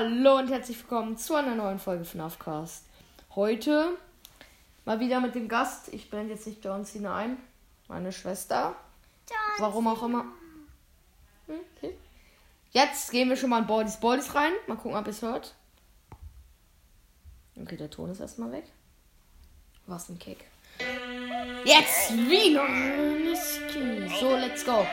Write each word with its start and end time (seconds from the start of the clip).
Hallo 0.00 0.38
und 0.38 0.48
herzlich 0.48 0.78
willkommen 0.78 1.16
zu 1.16 1.34
einer 1.34 1.56
neuen 1.56 1.80
Folge 1.80 2.04
von 2.04 2.20
Afcast. 2.20 2.84
Heute 3.34 3.96
mal 4.84 5.00
wieder 5.00 5.18
mit 5.18 5.34
dem 5.34 5.48
Gast. 5.48 5.92
Ich 5.92 6.08
blende 6.08 6.34
jetzt 6.34 6.46
nicht 6.46 6.64
John 6.64 6.84
Cena 6.84 7.16
ein. 7.16 7.36
Meine 7.88 8.12
Schwester. 8.12 8.76
Warum 9.58 9.88
auch 9.88 10.00
immer. 10.04 10.24
Hm, 11.48 11.58
Okay. 11.76 11.96
Jetzt 12.70 13.10
gehen 13.10 13.28
wir 13.28 13.34
schon 13.34 13.50
mal 13.50 13.58
in 13.58 13.66
Bodies 13.66 13.98
Bodies 13.98 14.32
rein. 14.36 14.52
Mal 14.68 14.76
gucken, 14.76 14.96
ob 14.96 15.04
ihr 15.04 15.10
es 15.10 15.20
hört. 15.20 15.56
Okay, 17.60 17.76
der 17.76 17.90
Ton 17.90 18.08
ist 18.08 18.20
erstmal 18.20 18.52
weg. 18.52 18.66
Was 19.88 20.08
ein 20.10 20.18
Kick. 20.20 20.44
Jetzt 21.64 22.12
wieder. 22.12 22.68
So, 24.20 24.36
let's 24.36 24.64
go. 24.64 24.86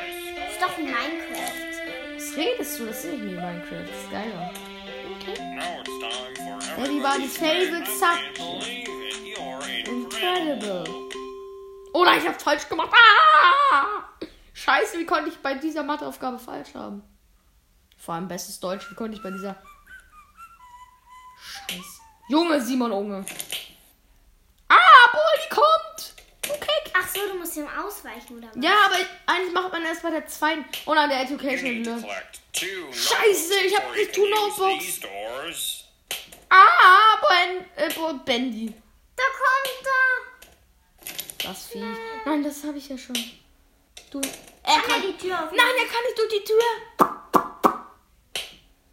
ist 0.49 0.59
doch 0.59 0.75
Minecraft. 0.79 2.15
Was 2.15 2.35
redest 2.35 2.79
du? 2.79 2.85
Das 2.87 3.05
ist 3.05 3.11
nicht 3.11 3.21
Minecraft. 3.21 3.85
Das 3.87 4.01
ist 4.03 4.09
geiler. 4.11 4.51
For 5.05 6.81
Everybody's 6.81 7.37
favorite 7.37 7.87
in 9.85 9.85
Incredible. 9.85 10.83
Oder 11.93 12.17
ich 12.17 12.27
hab's 12.27 12.43
falsch 12.43 12.67
gemacht. 12.67 12.91
Ah! 12.91 14.09
Scheiße, 14.53 14.97
wie 14.97 15.05
konnte 15.05 15.29
ich 15.29 15.37
bei 15.37 15.53
dieser 15.53 15.83
Matheaufgabe 15.83 16.39
falsch 16.39 16.73
haben? 16.73 17.03
Vor 17.97 18.15
allem 18.15 18.27
bestes 18.27 18.59
Deutsch, 18.59 18.89
wie 18.89 18.95
konnte 18.95 19.15
ich 19.15 19.23
bei 19.23 19.31
dieser. 19.31 19.55
Scheiße. 21.39 22.01
Junge, 22.29 22.59
Simon 22.61 22.91
Unge. 22.91 23.25
Ah, 24.69 24.75
Boldi 25.11 25.49
kommt! 25.49 26.13
Okay. 26.49 26.75
Ihm 27.57 27.67
ausweichen, 27.67 28.37
oder 28.37 28.47
was? 28.53 28.63
Ja, 28.63 28.73
aber 28.85 28.95
eigentlich 29.25 29.53
macht 29.53 29.71
man 29.71 29.83
erst 29.85 30.01
bei 30.03 30.09
der 30.11 30.27
zweiten. 30.27 30.65
Oh 30.85 30.93
nein, 30.93 31.09
der 31.09 31.19
You 31.23 31.35
Education 31.35 31.63
need 31.73 31.83
to 31.85 31.91
Learn. 31.91 32.01
collect 32.01 32.39
two 32.53 32.91
Scheiße, 32.93 33.53
notebooks 33.53 33.65
ich 33.65 33.75
hab 33.75 33.83
before 33.83 33.95
nicht 33.97 34.17
you 34.17 34.23
two 34.25 34.29
can 34.31 34.43
use 34.49 34.59
Notebooks. 34.59 34.85
these 34.85 34.99
doors. 35.01 35.83
Ah, 36.49 37.21
Ben, 37.27 37.65
äh, 37.75 37.93
Bo- 37.93 38.13
Bendy. 38.25 38.73
Da 39.15 39.23
kommt 39.23 39.87
er! 39.87 41.47
Das 41.49 41.67
Vieh. 41.67 41.83
Nein, 42.25 42.43
das 42.43 42.63
habe 42.63 42.77
ich 42.77 42.87
ja 42.89 42.97
schon. 42.97 43.15
Du. 44.11 44.19
Er 44.63 44.73
Kann 44.79 44.81
kann. 44.89 45.01
er 45.03 45.07
die 45.11 45.17
Tür 45.17 45.35
aufmachen? 45.35 45.57
Nein, 45.57 45.75
er 45.77 45.85
kann 45.85 46.03
nicht 46.03 46.17
durch 46.17 46.29
die 46.29 46.43
Tür. 46.43 46.61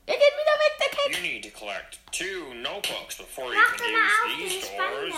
Er 0.06 0.14
geht 0.14 0.34
wieder 0.34 0.56
weg, 0.58 0.72
der 0.80 0.88
Kick. 0.90 1.16
You 1.16 1.22
need 1.22 1.44
to 1.44 1.58
collect 1.58 1.98
two 2.12 2.54
notebooks 2.54 3.16
before 3.16 3.52
you 3.54 3.58
Mach 3.60 3.76
can 3.76 3.86
doch 3.86 3.92
mal 3.92 4.32
auf, 4.32 4.38
use 4.38 4.48
these 4.48 4.70
Aber 4.78 4.90
Spanier. 4.92 5.14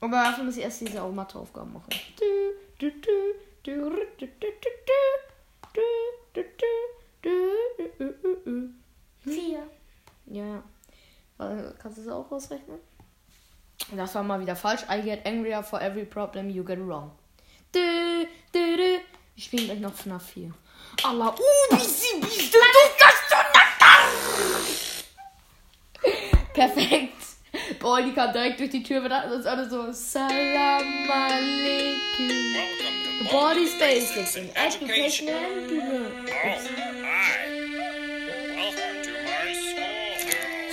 Dafür 0.00 0.44
muss 0.44 0.56
ich 0.56 0.62
erst 0.62 0.80
diese 0.80 1.02
auch 1.02 1.12
Matheaufgaben 1.12 1.72
machen. 1.72 1.88
Du, 2.16 2.52
du, 2.78 2.90
du, 3.00 3.34
du, 3.62 3.90
du, 3.90 4.00
du, 4.18 4.26
du, 4.26 4.26
du, 4.40 4.70
du, 5.74 5.82
du, 6.32 6.42
du, 7.22 7.34
du, 7.98 8.34
du. 8.44 8.68
Vier. 9.20 9.62
Ja. 10.26 10.62
Äh, 11.38 11.72
Kannst 11.78 11.98
du 11.98 12.02
das 12.04 12.12
auch 12.12 12.30
ausrechnen? 12.30 12.78
Das 13.94 14.14
war 14.14 14.22
mal 14.22 14.40
wieder 14.40 14.56
falsch. 14.56 14.82
I 14.90 15.02
get 15.02 15.26
angrier 15.26 15.62
for 15.62 15.80
every 15.80 16.04
problem 16.04 16.50
you 16.50 16.64
get 16.64 16.78
wrong. 16.78 17.12
Du, 17.72 17.80
du, 18.52 18.76
du. 18.76 19.00
Ich 19.34 19.44
spiele 19.44 19.66
gleich 19.66 19.80
noch 19.80 19.94
FNAF 19.94 20.30
4. 20.30 20.52
Allah, 21.04 21.28
uh, 21.28 21.76
bisi, 21.76 22.20
bisi, 22.20 22.50
du, 22.50 22.58
das, 22.98 23.14
du, 23.28 23.36
Perfekt. 26.54 27.25
Boah, 27.86 28.02
die 28.02 28.10
kam 28.12 28.32
direkt 28.32 28.58
durch 28.58 28.70
die 28.70 28.82
Tür. 28.82 29.00
Wir 29.02 29.08
dachten 29.10 29.30
uns 29.30 29.46
alle 29.46 29.70
so, 29.70 29.92
Salam 29.92 30.82
to 32.16 32.22
The 33.22 33.28
body's 33.30 33.78
basics 33.78 34.34
in 34.34 34.50
education 34.56 35.28
and 35.28 35.70
Oh, 35.70 36.10
hi. 36.34 37.36
Welcome 38.56 39.02
to 39.04 39.12
my 39.22 39.52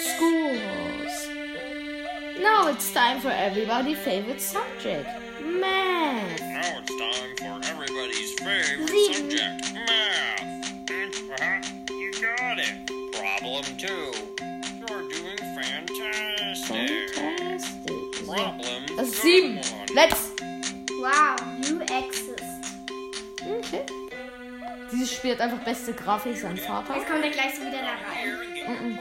schoolhouse. 0.02 1.28
schools. 1.28 2.42
Now 2.42 2.70
it's 2.70 2.92
time 2.92 3.20
for 3.22 3.30
everybody's 3.30 4.00
favorite 4.00 4.42
subject, 4.42 5.06
math. 5.40 6.42
Now 6.42 6.80
it's 6.82 6.98
time 6.98 7.38
for 7.38 7.62
everybody's 7.70 8.34
favorite 8.40 8.90
Sieben. 8.90 9.30
subject, 9.30 9.74
math. 9.76 10.42
Uh-huh, 10.90 11.94
You 11.94 12.12
got 12.20 12.58
it. 12.58 12.74
Problem 13.14 13.66
two. 13.78 14.33
Das 18.98 19.08
ist 19.08 19.22
sieben. 19.22 19.58
one. 19.58 19.62
Let's. 19.94 20.32
Wow, 21.00 21.36
you 21.68 21.80
exist. 21.82 22.44
Okay. 23.40 23.86
Dieses 24.92 25.14
Spiel 25.14 25.32
hat 25.32 25.42
einfach 25.42 25.64
beste 25.64 25.94
Grafik, 25.94 26.38
sein 26.38 26.58
Vater. 26.58 26.96
Jetzt 26.96 27.08
kommt 27.08 27.24
er 27.24 27.32
gleich 27.32 27.56
so 27.56 27.62
wieder 27.62 27.82
da 27.82 27.98
rein. 28.08 29.00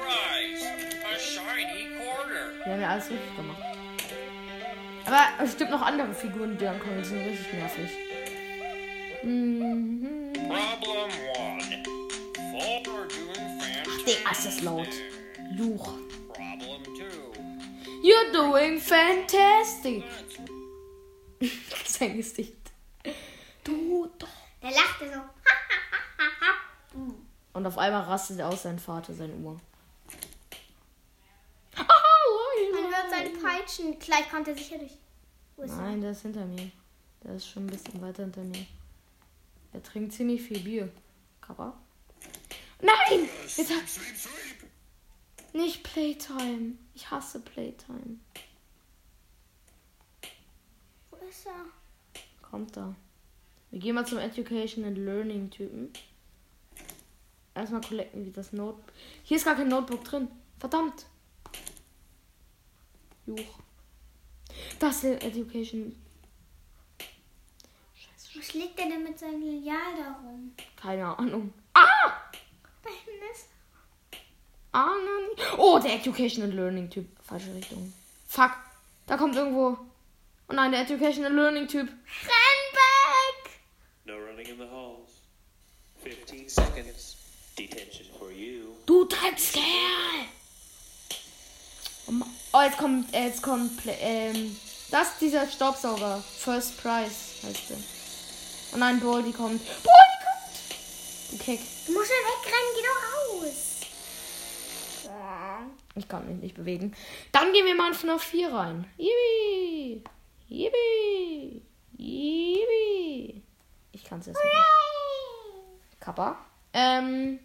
Shiny 1.19 1.89
quarter. 1.97 2.65
Wir 2.65 2.73
haben 2.73 2.81
ja 2.81 2.89
alles 2.89 3.11
richtig 3.11 3.37
gemacht. 3.37 3.63
Aber 5.05 5.45
es 5.45 5.57
gibt 5.57 5.71
noch 5.71 5.83
andere 5.83 6.15
Figuren, 6.15 6.57
die 6.57 6.65
dann 6.65 6.79
kommen, 6.81 6.99
die 7.03 7.09
sind 7.09 7.25
richtig 7.27 7.53
nervig. 7.53 7.91
Mhm. 9.23 10.33
Problem 10.33 11.11
one. 11.39 11.61
Fantastic. 12.53 14.07
Digga, 14.07 14.31
ist 14.31 14.47
das 14.47 14.61
laut. 14.63 14.89
Luch. 15.57 15.95
You're 18.03 18.33
doing 18.33 18.81
fantastic. 18.81 20.03
Sein 21.87 22.17
Gesicht. 22.17 22.73
Du 23.63 24.11
doch. 24.19 24.29
Der 24.61 24.71
lachte 24.73 25.13
so. 25.13 25.21
Und 27.53 27.67
auf 27.67 27.79
einmal 27.79 28.03
rastet 28.03 28.39
er 28.41 28.49
aus 28.49 28.63
sein 28.63 28.79
Vater, 28.79 29.13
sein 29.15 29.43
Uhr. 29.45 29.61
Ah, 31.77 31.85
Man 32.73 32.85
hört 32.93 33.11
seinen 33.11 33.41
Peitschen. 33.43 33.99
Gleich 33.99 34.29
kommt 34.31 34.49
er 34.49 34.55
sicher 34.55 34.79
durch. 34.79 34.99
Wo 35.57 35.63
ist? 35.63 35.77
Nein, 35.77 36.01
der 36.01 36.11
ist 36.13 36.23
hinter 36.23 36.45
mir. 36.47 36.71
Der 37.23 37.37
ist 37.37 37.49
schon 37.49 37.67
ein 37.67 37.71
bisschen 37.71 38.01
weiter 38.01 38.25
hinter 38.25 38.43
mir. 38.43 38.67
Er 39.73 39.83
trinkt 39.83 40.13
ziemlich 40.13 40.43
viel 40.43 40.59
Bier. 40.61 40.89
Kappa. 41.41 41.75
Nein! 42.81 43.29
Jetzt 43.57 43.71
hat... 43.71 43.83
Nicht 45.53 45.83
Playtime. 45.83 46.79
Ich 46.95 47.11
hasse 47.11 47.41
Playtime. 47.41 48.19
Wo 51.11 51.17
ist 51.29 51.47
er? 51.47 51.67
Kommt 52.41 52.77
da. 52.77 52.95
Wir 53.71 53.79
gehen 53.79 53.95
mal 53.95 54.07
zum 54.07 54.19
Education 54.19 54.85
and 54.85 54.99
Learning 54.99 55.51
Typen. 55.51 55.93
Erstmal 57.55 57.83
collecten 57.83 58.25
wir 58.25 58.33
das 58.33 58.53
Notebook. 58.53 58.93
Hier 59.25 59.37
ist 59.37 59.45
gar 59.45 59.55
kein 59.55 59.69
Notebook 59.69 60.05
drin. 60.05 60.29
Verdammt. 60.59 61.07
Juch. 63.27 63.59
Das 64.79 65.05
ist 65.05 65.23
Education. 65.23 65.95
Scheiße. 67.95 68.39
Was 68.39 68.55
liegt 68.55 68.79
der 68.79 68.89
denn 68.89 69.05
mit 69.05 69.19
seinem 69.19 69.41
Lineal 69.43 69.97
da 69.97 70.13
rum? 70.25 70.53
Keine 70.77 71.19
Ahnung. 71.19 71.53
Ah! 71.75 72.31
Da 72.83 72.91
hinten 72.91 73.25
ist. 73.33 73.49
Ah, 74.73 74.87
nein. 74.87 75.47
Oh, 75.59 75.79
der 75.79 75.95
Education 75.95 76.43
and 76.45 76.55
Learning 76.55 76.89
Typ. 76.89 77.07
Falsche 77.23 77.55
Richtung. 77.55 77.93
Fuck. 78.29 78.53
Da 79.07 79.17
kommt 79.17 79.37
irgendwo. 79.37 79.77
Oh 80.49 80.55
nein, 80.55 80.73
der 80.73 80.81
Education 80.83 81.25
and 81.25 81.35
Learning 81.37 81.69
Typ. 81.69 81.89
Renn 81.89 82.73
weg! 82.73 83.51
No 84.05 84.15
running 84.15 84.47
in 84.47 84.57
the 84.59 84.69
halls. 84.71 85.11
15 86.03 86.49
seconds. 86.49 87.17
Detention 87.59 88.07
for 88.19 88.31
you. 88.31 88.75
Du 88.87 89.05
Dreckskerl! 89.05 89.63
Oh, 92.09 92.13
oh, 92.55 92.61
jetzt 92.63 92.79
kommt, 92.79 93.13
jetzt 93.15 93.43
kommt, 93.43 93.77
Pla- 93.83 93.93
ähm, 94.01 94.57
das 94.91 95.09
ist 95.11 95.21
dieser 95.21 95.47
Staubsauger. 95.49 96.23
First 96.39 96.77
Prize 96.83 97.15
heißt 97.47 97.71
der. 97.71 97.77
Oh 98.75 98.79
nein, 98.79 98.99
Baldi 99.01 99.33
kommt. 99.33 99.61
Baldi 99.65 100.17
kommt! 100.25 101.31
Du 101.31 101.39
Kick. 101.39 101.61
Du 101.87 101.93
musst 101.93 102.11
ja 102.11 102.17
wegrennen, 102.17 102.75
geh 102.75 102.83
doch 102.83 103.45
raus. 103.47 103.55
Ich 105.95 106.09
kann 106.09 106.27
mich 106.27 106.41
nicht 106.41 106.55
bewegen. 106.55 106.95
Dann 107.33 107.53
gehen 107.53 107.67
wir 107.67 107.75
mal 107.75 107.89
in 107.89 107.95
FNAF 107.95 108.23
4 108.23 108.53
rein. 108.53 108.87
Yippie! 108.97 110.03
Yippie! 110.49 111.63
Yippie! 111.99 113.43
Ich 113.93 114.05
kann 114.05 114.21
es 114.21 114.27
jetzt 114.27 114.43
nicht. 114.43 116.01
Kappa. 116.01 116.37
Ähm, 116.73 117.39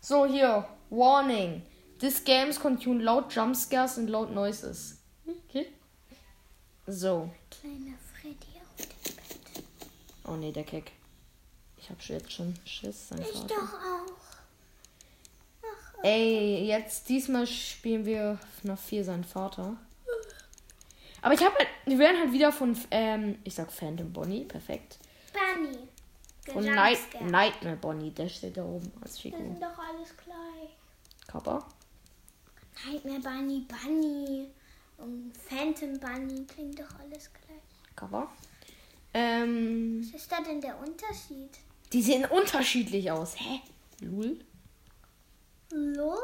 so 0.00 0.26
hier. 0.26 0.68
Warning. 0.90 1.62
This 1.98 2.22
games 2.22 2.60
contain 2.60 3.00
loud 3.00 3.32
jump 3.34 3.56
scares 3.56 3.98
and 3.98 4.10
loud 4.10 4.30
noises. 4.30 4.98
Okay. 5.48 5.66
So. 6.86 7.30
Kleiner 7.50 7.96
Freddy 8.12 8.60
auf 8.60 8.76
dem 8.76 9.16
Bett. 9.16 9.64
Oh 10.24 10.36
nee, 10.36 10.52
der 10.52 10.64
Kick. 10.64 10.92
Ich 11.78 11.90
hab 11.90 12.00
jetzt 12.02 12.32
schon 12.32 12.54
Schiss. 12.64 13.10
Ich 13.18 13.40
doch 13.46 13.72
auch. 13.74 14.15
Ey, 16.06 16.66
jetzt 16.66 17.08
diesmal 17.08 17.46
spielen 17.46 18.04
wir 18.06 18.38
FNAF 18.60 18.80
4 18.84 19.04
seinen 19.04 19.24
Vater. 19.24 19.76
Aber 21.22 21.34
ich 21.34 21.40
habe 21.44 21.56
halt, 21.56 21.68
wir 21.86 21.98
werden 21.98 22.20
halt 22.20 22.32
wieder 22.32 22.52
von, 22.52 22.76
ähm, 22.92 23.38
ich 23.42 23.54
sag 23.54 23.72
Phantom 23.72 24.12
Bonnie, 24.12 24.44
perfekt. 24.44 24.98
Bunny. 25.32 25.78
Von 26.52 26.64
Night, 26.64 26.98
Nightmare 27.22 27.76
Bonnie, 27.76 28.10
der 28.12 28.28
steht 28.28 28.56
da 28.56 28.64
oben 28.64 28.92
als 29.00 29.12
Das 29.14 29.20
Figur. 29.20 29.38
sind 29.40 29.60
doch 29.60 29.76
alles 29.78 30.16
gleich. 30.16 30.70
Kappa. 31.26 31.66
Nightmare 32.86 33.18
Bunny, 33.20 33.66
Bunny 33.66 34.46
und 34.98 35.32
Phantom 35.36 35.98
Bunny 35.98 36.44
klingt 36.46 36.78
doch 36.78 36.98
alles 37.00 37.30
gleich. 37.32 37.96
Cover. 37.96 38.30
Ähm, 39.12 40.06
Was 40.06 40.20
ist 40.20 40.30
da 40.30 40.40
denn 40.42 40.60
der 40.60 40.78
Unterschied? 40.78 41.50
die 41.92 42.02
sehen 42.02 42.24
unterschiedlich 42.26 43.10
aus. 43.10 43.34
Hä? 43.40 43.60
Lul? 44.00 44.38
Lol. 45.76 46.18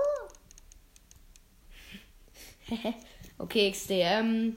okay, 3.39 3.71
XD. 3.71 3.91
Ähm, 3.91 4.57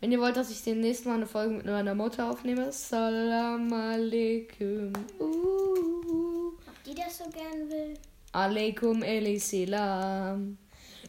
wenn 0.00 0.12
ihr 0.12 0.20
wollt, 0.20 0.36
dass 0.36 0.50
ich 0.50 0.62
demnächst 0.62 1.04
mal 1.04 1.14
eine 1.14 1.26
Folge 1.26 1.54
mit 1.54 1.66
meiner 1.66 1.94
Mutter 1.94 2.30
aufnehme, 2.30 2.72
Salam 2.72 3.72
alaikum. 3.72 4.92
Uh, 5.18 6.48
Ob 6.48 6.84
die 6.86 6.94
das 6.94 7.18
so 7.18 7.24
gern 7.24 7.68
will? 7.70 7.94
alaikum 8.32 9.02
eliselam. 9.02 10.56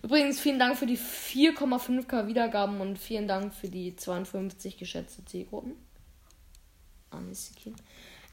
Übrigens, 0.04 0.40
vielen 0.40 0.58
Dank 0.58 0.78
für 0.78 0.88
die 0.88 0.98
4,5k 0.98 2.26
Wiedergaben 2.28 2.82
und 2.82 2.98
vielen 2.98 3.28
Dank 3.28 3.54
für 3.54 3.70
die 3.70 3.96
52 3.96 4.78
geschätzte 4.78 5.24
Zielgruppen. 5.26 5.76
Anisikin. 7.12 7.76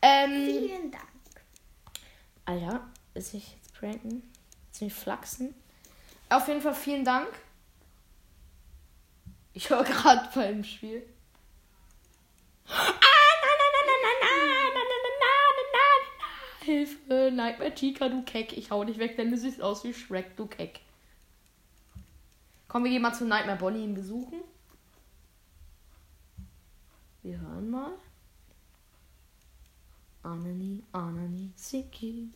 Ähm, 0.00 0.46
Vielen 0.46 0.90
Dank. 0.90 1.05
Alter, 2.46 2.88
ist 3.14 3.35
ich 3.35 3.55
jetzt 3.56 3.75
pranken? 3.75 4.23
Ziemlich 4.78 4.94
flachsen. 4.94 5.56
Auf 6.28 6.46
jeden 6.46 6.60
Fall 6.60 6.72
vielen 6.72 7.04
Dank. 7.04 7.26
Ich 9.52 9.69
war 9.72 9.82
gerade 9.82 10.30
beim 10.32 10.62
Spiel. 10.62 11.02
Hilfe, 16.60 17.32
Nightmare 17.34 17.75
Chica, 17.75 18.08
du 18.08 18.22
Keck. 18.22 18.56
Ich 18.56 18.70
hau 18.70 18.84
dich 18.84 18.98
weg, 18.98 19.16
denn 19.16 19.32
du 19.32 19.36
siehst 19.36 19.60
aus 19.60 19.82
wie 19.82 19.92
Shrek, 19.92 20.36
du 20.36 20.46
Keck. 20.46 20.78
Komm, 22.69 22.84
wir 22.84 22.92
gehen 22.92 23.02
mal 23.02 23.12
zu 23.12 23.25
Nightmare 23.25 23.58
Bonnie 23.58 23.82
ihn 23.82 23.94
besuchen. 23.94 24.42
Wir 27.25 27.40
hören 27.40 27.69
mal. 27.69 27.94
Anani, 30.22 30.84
Anani, 30.92 31.50
Siki. 31.56 32.28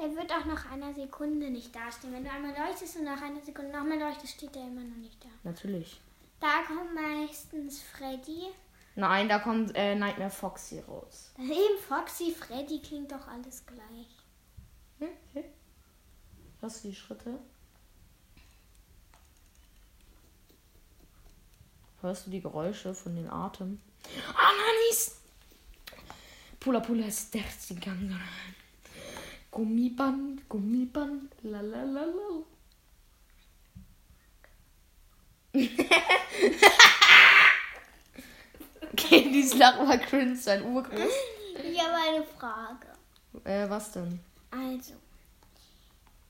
Er 0.00 0.16
wird 0.16 0.32
auch 0.32 0.46
nach 0.46 0.70
einer 0.70 0.94
Sekunde 0.94 1.50
nicht 1.50 1.74
dastehen. 1.74 2.14
Wenn 2.14 2.24
du 2.24 2.30
einmal 2.30 2.56
leuchtest 2.56 2.96
und 2.96 3.04
nach 3.04 3.20
einer 3.20 3.42
Sekunde 3.42 3.70
nochmal 3.70 3.98
leuchtest, 3.98 4.32
steht 4.32 4.56
er 4.56 4.62
immer 4.62 4.80
noch 4.80 4.96
nicht 4.96 5.22
da. 5.22 5.28
Natürlich. 5.42 6.00
Da 6.40 6.62
kommt 6.66 6.94
meistens 6.94 7.82
Freddy. 7.82 8.46
Nein, 8.94 9.28
da 9.28 9.38
kommt 9.38 9.72
äh, 9.74 9.94
Nightmare 9.94 10.30
Foxy 10.30 10.80
raus. 10.80 11.32
Daneben 11.36 11.78
Foxy, 11.86 12.32
Freddy 12.32 12.80
klingt 12.80 13.12
doch 13.12 13.28
alles 13.28 13.64
gleich. 13.66 14.08
Hm? 15.00 15.44
Hörst 16.60 16.84
du 16.84 16.88
die 16.88 16.94
Schritte? 16.94 17.38
Hörst 22.00 22.26
du 22.26 22.30
die 22.30 22.40
Geräusche 22.40 22.94
von 22.94 23.14
den 23.14 23.28
Atem? 23.28 23.80
Ananis! 24.34 25.20
Pula 26.58 26.80
Pula 26.80 27.06
ist 27.06 27.34
der 27.34 27.42
Gang. 27.80 28.18
Gummiband, 29.50 30.48
Gummiband, 30.48 31.34
la 31.42 31.60
la 31.60 31.82
la 31.82 32.04
la. 32.04 32.44
okay, 38.92 39.30
dieses 39.32 39.54
Lachen 39.58 39.88
war 39.88 39.98
cringe, 39.98 40.36
sein 40.36 40.62
Urgroß. 40.62 41.12
Ich 41.64 41.80
habe 41.80 41.94
eine 41.94 42.24
Frage. 42.24 42.86
Äh, 43.44 43.68
was 43.68 43.92
denn? 43.92 44.20
Also, 44.52 44.94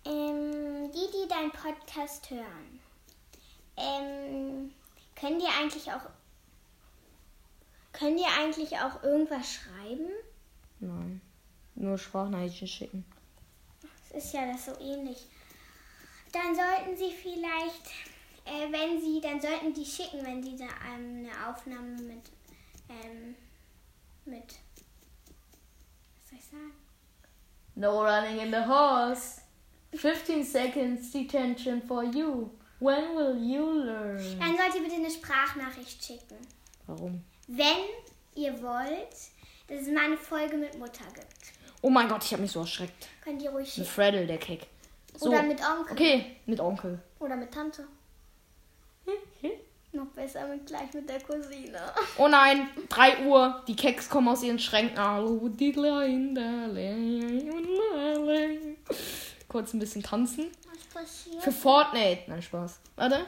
ähm, 0.07 0.91
die, 0.93 1.11
die 1.13 1.29
deinen 1.29 1.53
Podcast 1.53 2.31
hören, 2.31 2.81
ähm, 3.77 4.73
können 5.15 5.39
die 5.39 5.47
eigentlich 5.47 5.93
auch, 5.93 6.09
können 7.93 8.17
die 8.17 8.25
eigentlich 8.25 8.79
auch 8.79 9.03
irgendwas 9.03 9.53
schreiben? 9.53 10.09
Nein. 10.81 11.21
Nur 11.81 11.97
Sprachnachrichten 11.97 12.69
schicken. 12.69 13.05
Das 14.13 14.23
ist 14.23 14.35
ja 14.35 14.53
das 14.53 14.67
so 14.67 14.73
ähnlich. 14.79 15.27
Dann 16.31 16.55
sollten 16.55 16.95
sie 16.95 17.11
vielleicht, 17.11 17.87
äh, 18.45 18.71
wenn 18.71 19.01
sie, 19.01 19.19
dann 19.23 19.41
sollten 19.41 19.73
die 19.73 19.87
schicken, 19.87 20.25
wenn 20.25 20.43
sie 20.43 20.57
da 20.57 20.67
ähm, 20.95 21.27
eine 21.27 21.49
Aufnahme 21.49 21.97
mit, 22.03 22.31
ähm, 22.91 23.35
mit, 24.27 24.45
was 26.19 26.29
soll 26.29 26.39
ich 26.39 26.45
sagen? 26.45 26.73
No 27.77 28.03
running 28.03 28.41
in 28.41 28.51
the 28.51 28.67
horse. 28.67 29.41
15 29.95 30.45
seconds 30.45 31.11
detention 31.11 31.81
for 31.81 32.05
you. 32.05 32.51
When 32.79 33.17
will 33.17 33.39
you 33.39 33.65
learn? 33.65 34.39
Dann 34.39 34.55
sollt 34.55 34.75
ihr 34.75 34.83
bitte 34.83 34.97
eine 34.97 35.11
Sprachnachricht 35.11 36.05
schicken. 36.05 36.37
Warum? 36.87 37.25
Wenn 37.47 37.87
ihr 38.35 38.63
wollt, 38.63 39.17
dass 39.67 39.81
es 39.81 39.89
mal 39.89 40.05
eine 40.05 40.19
Folge 40.19 40.59
mit 40.59 40.79
Mutter 40.79 41.05
gibt. 41.15 41.60
Oh 41.83 41.91
mein 41.91 42.09
Gott, 42.09 42.25
ich 42.25 42.33
habe 42.33 42.43
mich 42.43 42.53
so 42.53 42.61
erschreckt. 42.61 43.09
Könnt 43.25 43.41
ihr 43.43 43.51
ruhig 43.51 43.77
Mit. 43.77 43.87
Freddle, 43.87 44.27
der 44.27 44.39
Keck. 44.39 44.67
So. 45.17 45.29
Oder 45.29 45.43
mit 45.43 45.61
Onkel. 45.61 45.93
Okay, 45.93 46.37
mit 46.47 46.61
Onkel. 46.61 46.99
Oder 47.19 47.37
mit 47.37 47.53
Tante. 47.53 47.87
Noch 49.93 50.07
besser 50.07 50.47
mit 50.47 50.67
gleich 50.67 50.95
mit 50.95 51.09
der 51.09 51.21
Cousine. 51.21 51.81
Oh 52.17 52.29
nein, 52.29 52.69
3 52.91 53.27
Uhr. 53.27 53.65
Die 53.67 53.75
Keks 53.75 54.09
kommen 54.09 54.29
aus 54.29 54.41
ihren 54.45 54.61
Schränken. 54.61 54.95
Kurz 59.49 59.75
ein 59.75 59.81
bisschen 59.81 60.05
tanzen. 60.05 60.47
Was 60.71 61.03
passiert? 61.03 61.43
Für 61.43 61.51
Fortnite. 61.51 62.23
Nein, 62.29 62.41
Spaß. 62.41 62.79
Warte. 62.95 63.27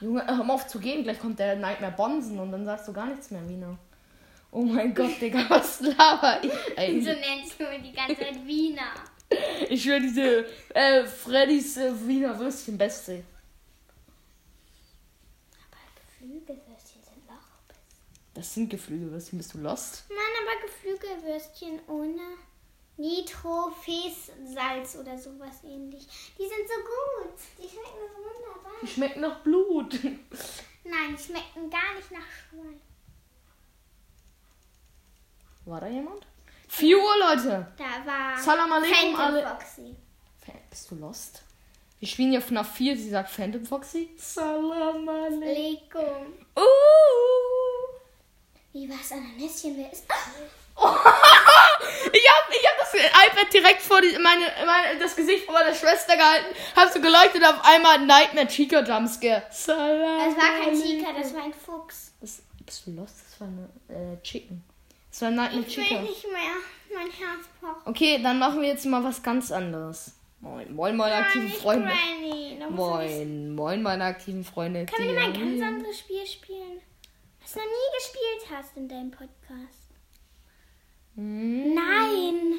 Junge, 0.00 0.24
hör 0.24 0.44
mal 0.44 0.54
auf 0.54 0.68
zu 0.68 0.78
gehen. 0.78 1.02
Gleich 1.02 1.18
kommt 1.18 1.40
der 1.40 1.56
Nightmare 1.56 1.92
Bonsen 1.96 2.38
und 2.38 2.52
dann 2.52 2.64
sagst 2.64 2.86
du 2.86 2.92
gar 2.92 3.06
nichts 3.06 3.32
mehr, 3.32 3.48
Wiener. 3.48 3.76
Oh 4.54 4.62
mein 4.62 4.94
Gott, 4.94 5.10
Digga, 5.20 5.44
was 5.50 5.80
laber 5.80 6.38
ich 6.44 6.52
So 6.52 6.76
eigentlich? 6.76 7.06
nennst 7.20 7.58
du 7.58 7.64
mir 7.64 7.80
die 7.80 7.92
ganze 7.92 8.16
Zeit 8.16 8.46
Wiener. 8.46 8.94
Ich 9.68 9.82
schwör, 9.82 9.98
diese 9.98 10.46
äh, 10.74 11.04
Freddys 11.04 11.76
äh, 11.76 11.92
Wiener 12.06 12.38
Würstchen, 12.38 12.78
beste. 12.78 13.24
Aber 15.58 15.80
Geflügelwürstchen 15.96 17.02
sind 17.02 17.28
auch 17.28 17.66
besser. 17.66 17.80
Das 18.34 18.54
sind 18.54 18.70
Geflügelwürstchen, 18.70 19.38
bist 19.38 19.54
du 19.54 19.58
lost? 19.58 20.04
Nein, 20.08 20.18
aber 20.42 20.66
Geflügelwürstchen 20.68 21.80
ohne 21.88 22.36
Nitro, 22.96 23.72
Salz 24.54 24.94
oder 24.94 25.18
sowas 25.18 25.64
ähnlich. 25.64 26.06
Die 26.38 26.42
sind 26.46 26.68
so 26.68 26.76
gut. 26.80 27.34
Die 27.58 27.68
schmecken 27.68 28.06
so 28.08 28.22
wunderbar. 28.22 28.72
Die 28.82 28.86
schmecken 28.86 29.20
nach 29.20 29.40
Blut. 29.40 29.98
Nein, 30.84 31.16
die 31.18 31.22
schmecken 31.24 31.68
gar 31.70 31.94
nicht 31.96 32.12
nach 32.12 32.28
Schwein. 32.48 32.80
War 35.66 35.80
da 35.80 35.86
jemand? 35.88 36.26
4 36.68 36.96
Uhr, 36.98 37.18
Leute. 37.20 37.66
Da 37.78 37.84
war 38.06 38.38
Salam 38.38 38.72
alaikum, 38.72 38.94
Phantom 38.96 39.20
alle- 39.20 39.46
Foxy. 39.46 39.96
Bist 40.70 40.90
du 40.90 40.96
lost? 40.96 41.42
Wir 42.00 42.08
spielen 42.08 42.30
hier 42.32 42.42
FNAF 42.42 42.74
4, 42.74 42.96
sie 42.96 43.10
sagt 43.10 43.30
Phantom 43.30 43.64
Foxy. 43.64 44.10
Salam 44.18 45.08
alaikum. 45.08 45.40
Lekum. 45.40 46.34
Uh. 46.56 46.62
Wie 48.72 48.90
war's 48.90 49.12
Ananäschen? 49.12 49.76
Wer 49.78 49.92
ist 49.92 50.04
Ich 52.12 52.28
hab, 52.28 52.50
ich 52.50 52.66
hab 52.66 52.78
das 52.80 52.94
iPad 52.94 53.52
direkt 53.52 53.82
vor 53.82 54.00
die, 54.00 54.18
meine, 54.18 54.46
meine, 54.66 54.98
das 54.98 55.14
Gesicht 55.14 55.44
von 55.44 55.54
meiner 55.54 55.74
Schwester 55.74 56.16
gehalten, 56.16 56.46
hab 56.74 56.92
so 56.92 57.00
geleuchtet 57.00 57.44
auf 57.44 57.64
einmal 57.64 58.04
Nightmare 58.04 58.48
Chica 58.48 58.80
Jumpscare. 58.80 59.44
Salam 59.50 60.34
Das 60.34 60.36
war 60.36 60.60
kein. 60.64 60.80
Chica, 60.82 61.12
das 61.16 61.32
war 61.32 61.44
ein 61.44 61.54
Fuchs. 61.54 62.12
Das, 62.20 62.42
bist 62.66 62.86
du 62.86 62.90
lost? 62.92 63.14
Das 63.30 63.40
war 63.40 63.48
eine 63.48 64.14
äh, 64.14 64.20
Chicken. 64.22 64.62
Das 65.14 65.22
war 65.22 65.28
ein 65.28 65.36
Nightmare 65.36 65.64
Ich 65.64 65.76
will 65.76 65.84
Chica. 65.84 66.00
nicht 66.00 66.24
mehr. 66.24 66.92
Mein 66.92 67.06
Herz 67.06 67.46
pocht. 67.60 67.86
Okay, 67.86 68.20
dann 68.20 68.40
machen 68.40 68.60
wir 68.60 68.68
jetzt 68.68 68.84
mal 68.84 69.04
was 69.04 69.22
ganz 69.22 69.52
anderes. 69.52 70.16
Moin, 70.40 70.74
moin, 70.74 70.96
meine 70.96 71.14
aktiven 71.14 71.44
nicht 71.44 71.56
Freunde. 71.58 71.88
Moin, 72.68 73.54
moin, 73.54 73.80
meine 73.80 74.04
aktiven 74.06 74.42
Freunde. 74.42 74.86
Können 74.86 75.10
wir 75.10 75.14
mal 75.14 75.26
ein 75.26 75.32
ganz 75.32 75.62
anderes 75.62 76.00
Spiel 76.00 76.26
spielen? 76.26 76.80
Was 77.40 77.52
du 77.52 77.60
noch 77.60 77.64
nie 77.64 77.96
gespielt 77.96 78.58
hast 78.58 78.76
in 78.76 78.88
deinem 78.88 79.12
Podcast. 79.12 79.92
Hm. 81.14 81.74
Nein. 81.74 82.54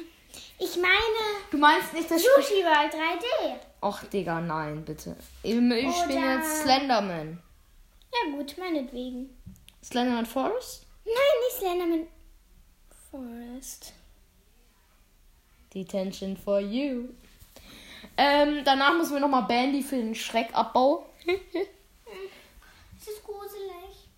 Ich 0.58 0.76
meine 0.76 1.44
Du 1.50 1.58
meinst 1.58 1.92
nicht 1.92 2.10
das 2.10 2.22
Spiel? 2.22 2.42
Sushi 2.42 2.64
World 2.64 2.94
3D. 2.94 3.56
Och, 3.82 4.02
Digga, 4.10 4.40
nein, 4.40 4.82
bitte. 4.82 5.14
Ich, 5.42 5.54
ich 5.54 5.96
spiele 5.96 6.36
jetzt 6.36 6.62
Slenderman. 6.62 7.38
Ja 8.14 8.34
gut, 8.34 8.56
meinetwegen. 8.56 9.28
Slenderman 9.84 10.24
Forest? 10.24 10.86
Nein, 11.04 11.14
nicht 11.44 11.58
Slenderman 11.58 12.15
Forest. 13.16 13.94
Detention 15.72 16.36
for 16.36 16.60
you. 16.60 17.08
Ähm, 18.16 18.62
danach 18.64 18.96
müssen 18.96 19.14
wir 19.14 19.20
nochmal 19.20 19.44
Bandy 19.44 19.82
für 19.82 19.96
den 19.96 20.14
Schreckabbau. 20.14 21.06
Es 21.24 23.08
ist 23.08 23.24
gruselig. 23.24 24.08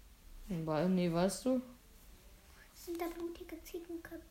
Nee, 0.49 1.13
weißt 1.13 1.45
du? 1.45 1.61
Es 2.75 2.87
sind 2.87 3.01
da 3.01 3.07
blutige 3.07 3.63
Ziegenköpfe. 3.63 4.23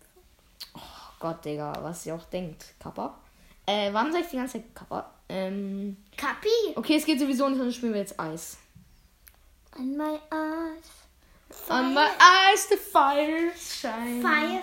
Oh 0.76 0.80
Gott, 1.20 1.46
Digga, 1.46 1.74
was 1.82 2.04
sie 2.04 2.12
auch 2.12 2.26
denkt. 2.26 2.74
Kappa. 2.80 3.18
Äh, 3.66 3.94
warum 3.94 4.12
sag 4.12 4.22
ich 4.22 4.28
die 4.28 4.38
ganze 4.38 4.54
Zeit 4.54 4.76
Kappa? 4.76 5.14
Ähm, 5.30 5.98
Kapi. 6.16 6.76
okay, 6.76 6.96
es 6.98 7.06
geht 7.06 7.20
sowieso 7.20 7.48
nicht, 7.50 7.62
dann 7.62 7.72
spielen 7.72 7.94
wir 7.94 8.02
jetzt 8.02 8.20
Eis. 8.20 8.58
On 9.78 9.96
my 9.96 10.20
eyes. 11.52 11.70
On 11.70 11.94
my 11.94 12.10
eyes 12.20 12.68
the 12.68 12.78
fire 12.78 13.52
shine. 13.56 14.22
Fire, 14.22 14.62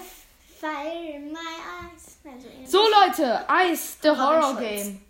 fire 0.60 1.16
in 1.16 1.32
my 1.32 1.58
eyes. 1.82 2.16
Also. 2.26 2.48
So 2.66 2.78
Leute, 2.78 3.44
Eis, 3.48 3.96
the 4.00 4.14
Horror 4.14 4.42
Schulz. 4.42 4.60
Game. 4.60 5.00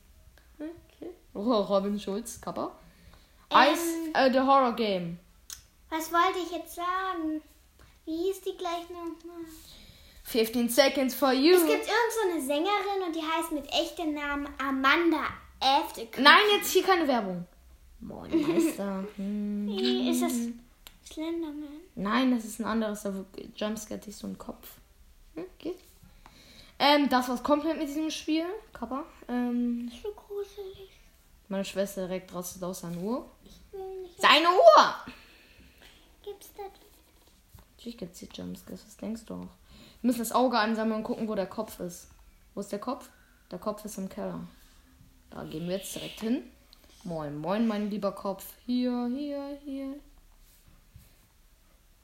Okay. 0.60 1.10
Oh, 1.34 1.62
Robin 1.62 1.98
Schulz, 1.98 2.40
Kappa. 2.40 2.72
Ähm. 3.50 3.56
Eis, 3.56 3.80
äh, 4.14 4.32
the 4.32 4.40
Horror 4.40 4.74
Game. 4.74 5.18
Was 5.90 6.12
wollte 6.12 6.38
ich 6.44 6.50
jetzt 6.50 6.74
sagen? 6.74 7.40
Wie 8.04 8.16
hieß 8.24 8.40
die 8.42 8.56
gleich 8.56 8.88
nochmal? 8.90 9.44
15 10.24 10.68
seconds 10.68 11.14
for 11.14 11.32
you. 11.32 11.54
Es 11.54 11.66
gibt 11.66 11.86
irgend 11.86 12.40
so 12.40 12.46
Sängerin 12.46 13.02
und 13.06 13.14
die 13.14 13.22
heißt 13.22 13.52
mit 13.52 13.66
echtem 13.72 14.14
Namen 14.14 14.48
Amanda 14.58 15.28
After. 15.60 16.02
Nein, 16.20 16.42
jetzt 16.56 16.72
hier 16.72 16.82
keine 16.82 17.06
Werbung. 17.06 17.46
Moin, 18.00 18.30
Meister. 18.30 19.04
Ist 20.10 20.22
das 20.22 20.32
Slenderman? 21.06 21.68
Nein, 21.94 22.34
das 22.34 22.44
ist 22.44 22.60
ein 22.60 22.64
anderes. 22.66 23.02
Da 23.02 23.12
Jumpscare 23.56 24.00
dich 24.00 24.16
so 24.16 24.26
ein 24.26 24.38
Kopf. 24.38 24.78
Okay. 25.36 25.74
Ähm, 26.78 27.08
das 27.08 27.28
war's 27.28 27.42
komplett 27.42 27.78
mit 27.78 27.88
diesem 27.88 28.10
Spiel. 28.10 28.44
Kappa. 28.72 29.04
Ähm, 29.28 29.90
So 30.02 30.12
gruselig. 30.12 30.90
meine 31.48 31.64
Schwester 31.64 32.06
direkt 32.06 32.34
rastet 32.34 32.62
aus 32.62 32.80
seiner 32.80 32.98
Uhr. 33.00 33.30
Seine 34.18 34.48
Uhr! 34.48 34.94
Gibt's 36.22 36.50
das? 36.56 36.66
Natürlich 37.76 37.98
gibt's 37.98 38.18
hier 38.20 38.28
Jumpscares. 38.32 38.84
Was 38.86 38.96
denkst 38.96 39.24
du 39.26 39.34
auch? 39.34 39.38
Wir 40.00 40.08
müssen 40.08 40.20
das 40.20 40.32
Auge 40.32 40.58
ansammeln 40.58 40.98
und 40.98 41.04
gucken, 41.04 41.28
wo 41.28 41.34
der 41.34 41.46
Kopf 41.46 41.80
ist. 41.80 42.08
Wo 42.54 42.60
ist 42.60 42.72
der 42.72 42.78
Kopf? 42.78 43.08
Der 43.50 43.58
Kopf 43.58 43.84
ist 43.84 43.98
im 43.98 44.08
Keller. 44.08 44.40
Da 45.30 45.44
gehen 45.44 45.68
wir 45.68 45.76
jetzt 45.76 45.94
direkt 45.94 46.20
hin. 46.20 46.44
Moin, 47.02 47.36
moin, 47.36 47.66
mein 47.66 47.90
lieber 47.90 48.12
Kopf. 48.12 48.44
Hier, 48.66 49.10
hier, 49.14 49.58
hier. 49.64 49.94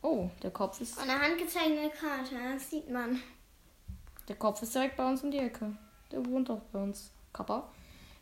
Oh, 0.03 0.31
der 0.43 0.51
Kopf 0.51 0.81
ist. 0.81 0.99
Eine 0.99 1.21
handgezeichnete 1.21 1.91
Karte, 1.91 2.35
das 2.53 2.71
sieht 2.71 2.91
man. 2.91 3.21
Der 4.29 4.37
Kopf 4.37 4.63
ist 4.63 4.75
direkt 4.75 4.97
bei 4.97 5.07
uns 5.09 5.23
um 5.23 5.31
die 5.31 5.39
Ecke. 5.39 5.77
Der 6.11 6.25
wohnt 6.25 6.49
doch 6.49 6.61
bei 6.73 6.83
uns. 6.83 7.11
Kappa. 7.33 7.69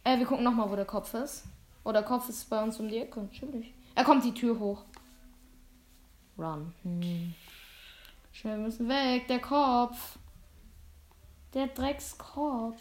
Äh, 0.04 0.18
wir 0.18 0.26
gucken 0.26 0.44
nochmal, 0.44 0.70
wo 0.70 0.76
der 0.76 0.84
Kopf 0.84 1.14
ist. 1.14 1.44
Oh, 1.84 1.92
der 1.92 2.02
Kopf 2.02 2.28
ist 2.28 2.48
bei 2.50 2.62
uns 2.62 2.78
um 2.80 2.88
die 2.88 2.98
Ecke. 2.98 3.20
Natürlich. 3.20 3.72
Er 3.94 4.04
kommt 4.04 4.24
die 4.24 4.34
Tür 4.34 4.58
hoch. 4.58 4.82
Run. 6.36 6.72
Hm. 6.82 7.34
Schnell, 8.32 8.58
wir 8.58 8.64
müssen 8.64 8.88
weg. 8.88 9.26
Der 9.28 9.40
Kopf. 9.40 10.18
Der 11.54 11.68
Dreckskopf. 11.68 12.80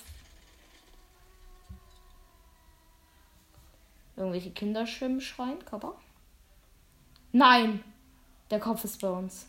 Irgendwelche 4.15 4.51
Kinder 4.51 4.85
schwimmen, 4.85 5.21
schreien. 5.21 5.63
Kappa. 5.63 5.93
Nein. 7.31 7.83
Der 8.49 8.59
Kopf 8.59 8.83
ist 8.83 9.01
bei 9.01 9.09
uns. 9.09 9.45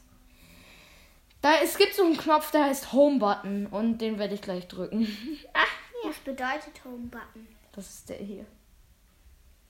Da, 1.40 1.54
es 1.62 1.76
gibt 1.78 1.94
so 1.94 2.02
einen 2.04 2.16
Knopf, 2.16 2.50
der 2.50 2.64
heißt 2.64 2.92
Home 2.92 3.18
Button 3.18 3.66
und 3.66 3.98
den 3.98 4.18
werde 4.18 4.34
ich 4.34 4.42
gleich 4.42 4.66
drücken. 4.66 5.06
Was 6.04 6.16
bedeutet 6.18 6.84
Home 6.84 7.08
Button? 7.08 7.46
Das 7.72 7.88
ist 7.88 8.08
der 8.08 8.16
hier. 8.16 8.46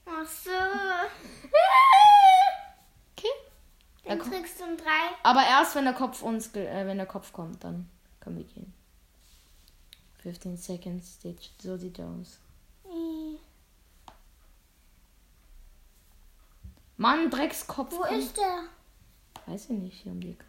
Ach 0.06 0.26
so. 0.26 0.50
Okay. 3.16 3.28
Ja, 4.04 4.16
komm. 4.16 4.30
drückst 4.30 4.60
du 4.60 4.64
um 4.64 4.76
drei. 4.76 5.16
Aber 5.24 5.42
erst 5.44 5.74
wenn 5.74 5.84
der 5.84 5.92
Kopf 5.92 6.22
uns 6.22 6.54
äh, 6.54 6.86
wenn 6.86 6.98
der 6.98 7.06
Kopf 7.06 7.32
kommt, 7.32 7.64
dann 7.64 7.90
können 8.20 8.36
wir 8.36 8.44
gehen. 8.44 8.72
15 10.22 10.56
Seconds, 10.56 11.16
Stitch. 11.16 11.50
So 11.58 11.76
sieht 11.76 11.98
er 11.98 12.06
aus. 12.06 12.38
Äh, 12.84 13.38
Mann, 16.96 17.28
Dreckskopf. 17.28 17.92
Wo 17.92 18.02
kommt. 18.02 18.18
ist 18.18 18.36
der? 18.36 18.64
Weiß 19.48 19.64
ich 19.70 19.78
nicht, 19.78 20.02
hier 20.02 20.12
um 20.12 20.20
die 20.20 20.32
Ecke. 20.32 20.44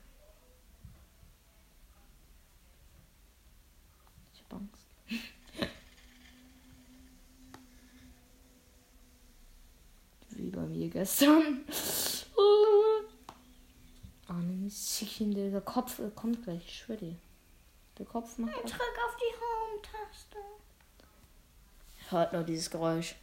Ich 4.33 4.43
hab 4.43 4.55
Angst. 4.55 4.87
Wie 10.31 10.49
bei 10.49 10.65
mir 10.65 10.89
gestern. 10.89 11.63
Ah, 14.27 14.35
ein 14.35 14.69
Sickchen, 14.69 15.33
der 15.33 15.59
Kopf 15.61 15.99
kommt 16.13 16.43
gleich, 16.43 16.63
ich 16.63 16.77
schwöre 16.77 16.99
dir. 16.99 17.15
Der 17.97 18.05
Kopf 18.05 18.37
macht. 18.37 18.53
Drück 18.53 18.63
auf 18.63 19.15
die 19.15 19.33
Home-Taste. 19.41 20.37
Hört 22.11 22.33
nur 22.33 22.43
dieses 22.43 22.69
Geräusch. 22.69 23.15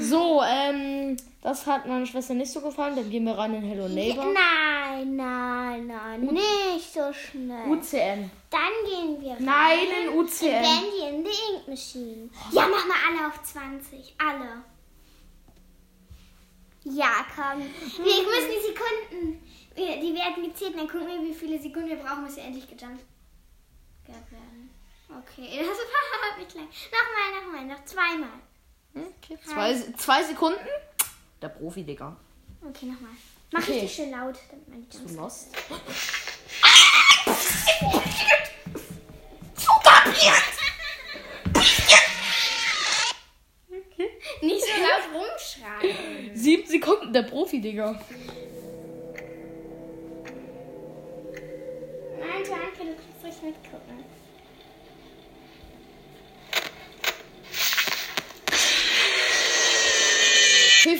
So, 0.00 0.42
ähm, 0.42 1.16
das 1.42 1.66
hat 1.66 1.86
meiner 1.86 2.06
Schwester 2.06 2.34
nicht 2.34 2.50
so 2.50 2.60
gefallen. 2.60 2.96
Dann 2.96 3.10
gehen 3.10 3.24
wir 3.24 3.36
rein 3.36 3.54
in 3.54 3.62
Hello 3.62 3.88
Neighbor. 3.88 4.24
Nein, 4.24 5.16
nein, 5.16 5.86
nein, 5.86 6.20
nicht 6.20 6.92
so 6.92 7.12
schnell. 7.12 7.68
UCN. 7.68 8.30
Dann 8.50 8.72
gehen 8.86 9.20
wir 9.20 9.32
rein. 9.32 9.44
Nein, 9.44 9.78
in 10.02 10.18
UCN. 10.18 10.62
Dandy 10.62 11.08
in 11.08 11.24
the 11.24 11.30
Ink 11.30 11.68
Machine. 11.68 12.30
Ja, 12.52 12.66
mach 12.68 12.86
mal 12.86 12.96
alle 13.08 13.28
auf 13.28 13.42
20. 13.42 14.14
Alle. 14.18 14.64
Ja, 16.84 17.26
komm. 17.34 17.60
Wir 17.60 18.22
müssen 18.22 18.50
die 18.50 18.66
Sekunden. 18.66 19.42
Die 19.76 20.14
werden 20.14 20.44
gezählt. 20.44 20.74
Dann 20.76 20.88
gucken 20.88 21.06
wir, 21.06 21.22
wie 21.22 21.34
viele 21.34 21.58
Sekunden 21.58 21.88
wir 21.90 21.96
brauchen, 21.96 22.24
bis 22.24 22.36
wir 22.36 22.44
endlich 22.44 22.66
gejumpt 22.66 23.04
werden. 24.06 24.70
Okay, 25.08 25.48
das 25.58 25.68
war 25.68 26.38
wirklich 26.38 26.48
klein. 26.48 26.68
Nochmal, 26.90 27.42
nochmal, 27.42 27.76
noch 27.76 27.84
zweimal. 27.84 28.40
Okay. 28.94 29.38
Zwei, 29.44 29.74
zwei 29.96 30.24
Sekunden. 30.24 30.58
Der 31.40 31.48
Profi, 31.48 31.84
Digga. 31.84 32.16
Okay, 32.62 32.86
nochmal. 32.86 33.10
Mach 33.52 33.62
Okay. 33.62 33.72
richtig 33.80 33.94
schön 33.94 34.10
laut, 34.10 34.36
damit 34.50 34.68
man 34.68 34.82
die 34.82 34.88
Du 34.90 34.98
Jumps 34.98 35.14
lost. 35.14 35.48
Nicht 44.42 44.64
so 44.64 44.70
laut 44.80 45.22
rumschreien. 45.22 46.34
Sieben 46.36 46.66
Sekunden, 46.66 47.12
der 47.12 47.22
Profi, 47.22 47.60
Digga. 47.60 48.00
Nein, 52.18 52.42
danke, 52.48 52.78
du 52.78 52.94
kannst 52.94 53.24
ruhig 53.24 53.42
mitgucken. 53.42 54.04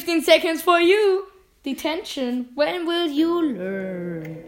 Fifteen 0.01 0.23
seconds 0.23 0.63
for 0.63 0.81
you. 0.81 1.27
Detention. 1.63 2.49
When 2.55 2.87
will 2.87 3.07
you 3.07 3.43
learn? 3.53 4.39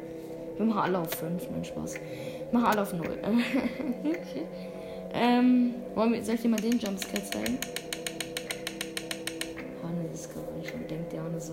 Wir 0.57 0.65
machen 0.65 0.81
alle 0.81 0.99
auf 1.01 1.11
5, 1.11 1.51
mein 1.51 1.63
Spaß. 1.63 1.97
Wir 1.97 2.59
machen 2.59 2.65
alle 2.65 2.81
auf 2.81 2.95
0. 2.95 3.07
okay. 4.03 4.47
Ähm, 5.13 5.75
soll 5.95 6.37
ich 6.37 6.41
dir 6.41 6.49
mal 6.49 6.59
den 6.59 6.79
Jumpscare 6.79 7.23
zeigen? 7.23 7.59
Hanne, 9.83 10.09
das 10.11 10.27
Geräusch 10.31 10.73
und 10.73 10.91
denkt 10.91 11.13
der 11.13 11.23
Hanne 11.23 11.39
so. 11.39 11.53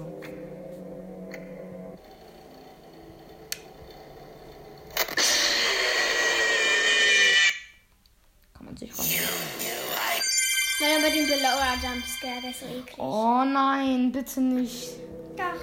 Kann 8.53 8.65
man 8.65 8.77
sich 8.77 8.98
rein. 8.98 9.06
Nein, 10.82 10.92
aber 10.98 11.10
den 11.14 11.28
Belower 11.28 11.76
Jumpscare, 11.84 12.42
der 12.42 12.52
ist 12.52 12.62
so 12.62 12.66
eklig. 12.66 12.98
Oh 12.98 13.44
nein, 13.44 14.14
bitte 14.14 14.40
nicht. 14.40 14.92
Doch. 15.36 15.62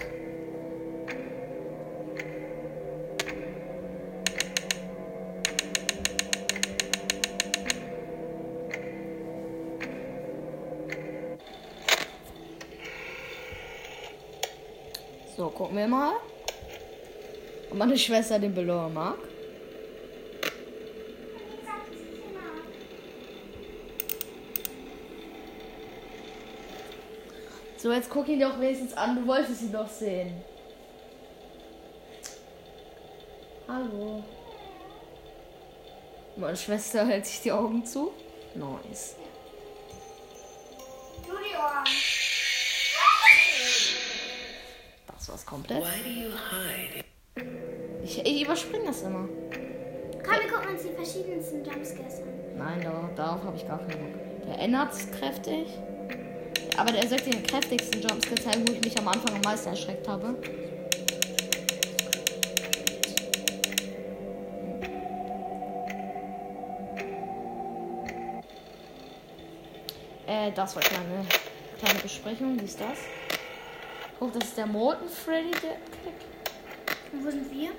So, 15.35 15.49
gucken 15.49 15.79
wir 15.79 15.89
mal. 15.89 16.13
Ob 17.71 17.79
meine 17.79 17.97
Schwester 17.97 18.39
den 18.39 18.55
Belower 18.55 18.91
mag. 18.91 19.17
So, 27.87 27.93
jetzt 27.93 28.11
guck 28.11 28.26
ihn 28.26 28.40
doch 28.40 28.59
wenigstens 28.59 28.97
an. 28.97 29.14
Du 29.14 29.25
wolltest 29.28 29.62
ihn 29.62 29.71
doch 29.71 29.88
sehen. 29.88 30.43
Hallo. 33.69 34.25
Meine 36.35 36.57
Schwester 36.57 37.07
hält 37.07 37.26
sich 37.26 37.43
die 37.43 37.52
Augen 37.52 37.87
zu. 37.87 38.11
Nice. 38.57 39.14
Tu 41.25 41.31
die 41.31 41.57
Ohren. 41.57 41.85
Das 45.07 45.28
war's 45.28 45.47
komplett. 45.47 45.85
Ich, 48.02 48.19
ich 48.19 48.43
überspringe 48.43 48.87
das 48.87 49.02
immer. 49.02 49.28
Komm, 50.25 50.40
wir 50.43 50.52
gucken 50.52 50.71
uns 50.71 50.83
die 50.83 50.90
verschiedensten 50.90 51.64
Jumpscares 51.64 52.21
an. 52.23 52.59
Nein, 52.59 52.81
darauf, 52.83 53.14
darauf 53.14 53.45
habe 53.45 53.57
ich 53.57 53.69
gar 53.69 53.78
keinen 53.78 54.12
Bock. 54.12 54.59
Der 54.59 54.81
hat's 54.81 55.09
kräftig. 55.12 55.69
Aber 56.76 56.92
der 56.92 57.09
sagt 57.09 57.26
den 57.26 57.42
kräftigsten 57.42 58.02
Jumpscare 58.02 58.40
zeigen, 58.42 58.68
wo 58.68 58.73
ich 58.73 58.80
mich 58.83 58.99
am 58.99 59.09
Anfang 59.09 59.35
am 59.35 59.40
meisten 59.40 59.71
erschreckt 59.71 60.06
habe. 60.06 60.37
Äh, 70.26 70.52
das 70.52 70.75
war 70.76 70.83
kleine, 70.83 71.25
kleine 71.78 71.99
Besprechung. 72.00 72.61
Wie 72.61 72.64
ist 72.64 72.80
das? 72.80 72.99
Oh, 74.21 74.28
das 74.33 74.49
ist 74.49 74.59
der 74.59 74.66
Molten 74.66 75.09
Freddy, 75.09 75.52
der 75.62 75.76
Und 77.12 77.25
wo 77.25 77.30
sind 77.30 77.52
wir? 77.52 77.71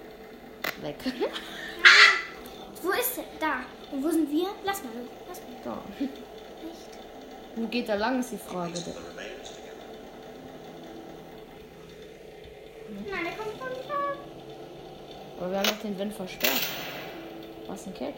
weg. 0.82 0.96
Wo 2.84 2.92
ist 2.92 3.18
der? 3.18 3.24
Da. 3.40 3.62
Und 3.92 4.04
wo 4.04 4.10
sind 4.10 4.30
wir? 4.30 4.48
Lass 4.64 4.84
mal. 4.84 4.92
Lass 5.28 5.40
mal. 5.40 5.48
da. 5.64 5.84
Nicht. 6.00 6.97
Wo 7.58 7.66
geht 7.66 7.90
er 7.90 7.98
lang, 7.98 8.20
ist 8.20 8.32
die 8.32 8.38
Frage. 8.38 8.74
Nein, 13.10 13.24
der 13.24 13.34
kommt 13.34 13.58
von 13.58 13.70
da. 13.88 14.14
Aber 15.40 15.52
wir 15.52 15.58
haben 15.58 15.66
noch 15.66 15.82
den 15.82 15.98
Wind 15.98 16.14
versperrt. 16.14 16.62
Was 17.66 17.88
ein 17.88 17.96
Keck. 17.96 18.14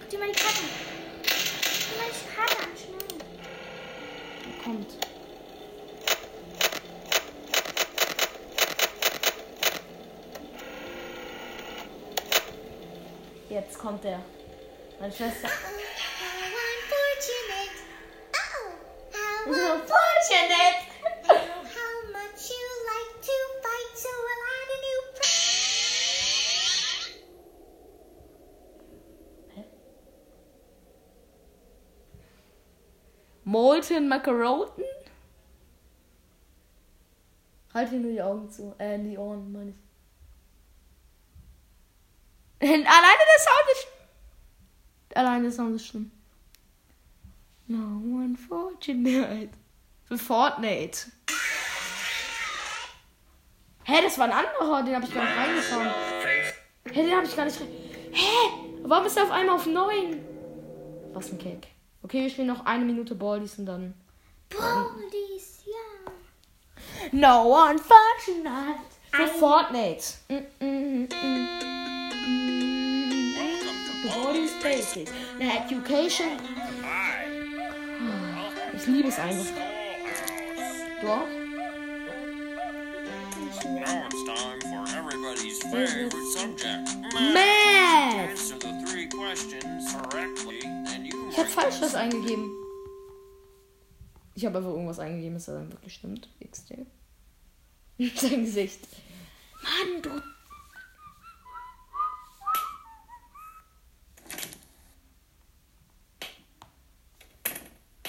Guck 0.00 0.10
dir 0.10 0.18
mal 0.18 0.28
die 0.28 0.38
Karte 0.38 0.58
an. 0.58 0.68
Guck 1.22 1.88
dir 1.88 1.96
mal 1.98 2.10
die 2.12 2.26
Karte 2.36 2.56
an, 2.62 2.76
schnell. 2.76 3.20
Er 4.50 4.62
kommt. 4.62 4.90
Jetzt 13.48 13.78
kommt 13.78 14.04
er. 14.04 14.20
Meine 15.00 15.12
Schwester. 15.12 15.48
Fortunate! 19.54 20.78
How 21.26 21.94
much 22.12 22.50
you 22.50 22.66
like 22.90 23.14
to 23.22 23.36
fight, 23.62 23.92
so 23.94 24.10
will 24.10 24.42
I 24.50 24.66
a 24.66 24.78
new 24.82 25.00
Molten 33.44 34.08
Macaroten? 34.08 34.82
Halt 37.72 37.92
dir 37.92 38.00
nur 38.00 38.10
die 38.10 38.22
Augen 38.22 38.50
zu. 38.50 38.74
Äh, 38.78 38.98
die 38.98 39.16
Ohren, 39.16 39.52
meine 39.52 39.70
ich. 39.70 39.76
Alleine 42.68 42.82
der 42.82 43.40
Sound 43.40 43.68
ist. 43.72 43.86
Alleine 45.16 45.42
der 45.42 45.52
Sound 45.52 45.76
ist 45.76 45.86
schlimm. 45.86 46.10
No 47.66 48.00
one 48.04 48.36
fortunate. 48.36 49.50
Für 50.04 50.18
Fortnite. 50.18 51.10
Hä, 53.84 54.02
das 54.02 54.18
war 54.18 54.26
ein 54.26 54.32
anderer, 54.32 54.82
den 54.82 54.94
habe 54.94 55.06
ich 55.06 55.14
gar 55.14 55.24
nicht 55.24 55.36
reingefahren. 55.36 55.90
Hä, 56.90 57.02
den 57.02 57.16
habe 57.16 57.26
ich 57.26 57.36
gar 57.36 57.44
nicht 57.44 57.60
rein. 57.60 57.68
Hä? 58.12 58.82
Warum 58.82 59.06
ist 59.06 59.16
er 59.16 59.24
auf 59.24 59.30
einmal 59.30 59.56
auf 59.56 59.66
9? 59.66 60.20
Was 61.12 61.32
ein 61.32 61.38
Keck. 61.38 61.68
Okay, 62.02 62.22
wir 62.22 62.30
spielen 62.30 62.48
noch 62.48 62.66
eine 62.66 62.84
Minute 62.84 63.14
Baldies 63.14 63.58
und 63.58 63.66
dann. 63.66 63.94
Baldies, 64.50 65.64
ja. 65.64 66.12
No 67.12 67.44
one 67.44 67.78
fortunate. 67.78 68.80
Für 69.10 69.26
Fortnite. 69.26 70.04
Mm, 70.28 70.64
mm, 70.64 71.02
mm. 71.02 71.08
To 74.02 74.08
Baldi's 74.08 74.52
Basics. 74.62 75.12
Education. 75.38 76.38
Ich 78.86 78.90
liebe 78.90 79.08
es 79.08 79.18
einfach. 79.18 79.46
Schoolhouse. 79.46 81.00
Du 81.00 81.08
auch? 81.08 81.26
Now 83.64 84.04
it's 84.04 84.24
time 84.24 84.60
for 84.60 84.84
everybody's 84.94 85.62
favorite 85.62 86.12
subject. 86.36 86.90
Math! 87.32 88.28
Answer 88.28 88.58
the 88.58 88.84
three 88.86 89.08
questions 89.08 89.90
correctly, 89.94 90.60
and 90.64 91.06
you 91.06 91.30
Ich 91.30 91.38
habe 91.38 91.48
falsch 91.48 91.80
was 91.80 91.94
eingegeben. 91.94 92.50
Ich 94.34 94.44
habe 94.44 94.58
einfach 94.58 94.72
irgendwas 94.72 94.98
eingegeben, 94.98 95.32
das 95.32 95.46
dann 95.46 95.72
wirklich 95.72 95.94
stimmt. 95.94 96.28
XD. 96.46 96.86
Sein 98.20 98.44
Gesicht. 98.44 98.86
Mann, 99.62 100.02
du. 100.02 100.10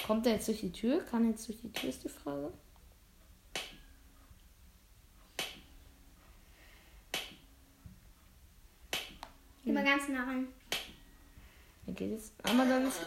Kommt 0.06 0.24
er 0.26 0.34
jetzt 0.34 0.46
durch 0.46 0.60
die 0.60 0.70
Tür? 0.70 1.00
Kann 1.00 1.24
er 1.24 1.30
jetzt 1.30 1.48
durch 1.48 1.60
die 1.60 1.72
Tür, 1.72 1.90
ist 1.90 2.04
die 2.04 2.08
Frage. 2.08 2.52
Geh 9.64 9.72
mal 9.72 9.84
ganz 9.84 10.08
nah 10.08 10.22
ran. 10.22 10.46
Er 11.88 11.92
geht 11.92 12.12
jetzt. 12.12 12.32
Aber 12.44 12.64
dann 12.64 12.86
ist. 12.86 13.00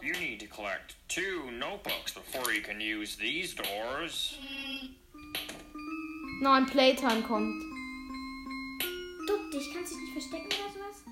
You 0.00 0.12
need 0.20 0.40
to 0.40 0.46
collect 0.46 0.94
two 1.08 1.50
notebooks 1.50 2.14
before 2.14 2.52
you 2.52 2.62
can 2.62 2.78
use 2.80 3.18
these 3.18 3.56
doors. 3.56 4.38
Nein, 6.40 6.66
Playtime 6.66 7.22
kommt. 7.22 7.60
Duck 9.26 9.50
dich, 9.50 9.74
kannst 9.74 9.92
du 9.92 9.96
dich 9.96 10.04
nicht 10.04 10.12
verstecken 10.12 10.46
oder 10.46 10.72
sowas? 10.72 11.02